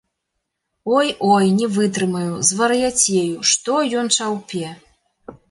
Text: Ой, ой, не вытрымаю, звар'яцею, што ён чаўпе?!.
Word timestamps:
Ой, 0.97 1.07
ой, 1.33 1.45
не 1.57 1.67
вытрымаю, 1.75 2.33
звар'яцею, 2.49 3.45
што 3.53 3.79
ён 4.01 4.13
чаўпе?!. 4.19 4.75